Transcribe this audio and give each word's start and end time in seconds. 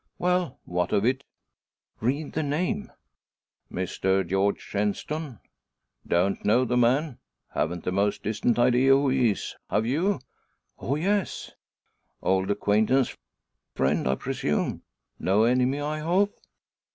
"Well; 0.17 0.57
what 0.65 0.93
of 0.93 1.05
it?" 1.05 1.23
"Read 1.99 2.33
the 2.33 2.41
name!" 2.41 2.91
"Mr 3.71 4.27
George 4.27 4.59
Shenstone. 4.59 5.37
Don't 6.07 6.43
know 6.43 6.65
the 6.65 6.75
man. 6.75 7.19
Haven't 7.53 7.83
the 7.83 7.91
most 7.91 8.23
distant 8.23 8.57
idea 8.57 8.93
who 8.93 9.09
he 9.09 9.29
is. 9.29 9.55
Have 9.69 9.85
you?" 9.85 10.19
"O, 10.79 10.95
yes." 10.95 11.51
"Old 12.19 12.49
acquaintance; 12.49 13.15
friend, 13.75 14.07
I 14.07 14.15
presume? 14.15 14.81
No 15.19 15.43
enemy, 15.43 15.79
I 15.79 15.99
hope?" 15.99 16.35